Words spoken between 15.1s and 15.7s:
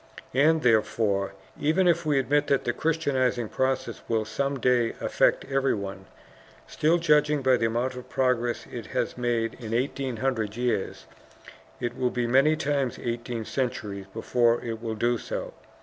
so.